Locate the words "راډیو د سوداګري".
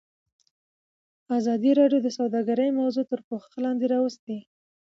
1.79-2.67